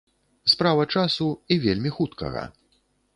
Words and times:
Справа 0.53 0.85
часу 0.95 1.27
і 1.57 1.57
вельмі 1.65 1.89
хуткага. 1.99 2.43